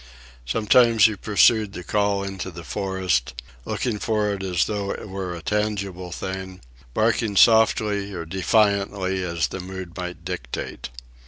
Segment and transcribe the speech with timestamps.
[0.47, 5.35] Sometimes he pursued the call into the forest, looking for it as though it were
[5.35, 6.59] a tangible thing,
[6.95, 10.89] barking softly or defiantly, as the mood might dictate.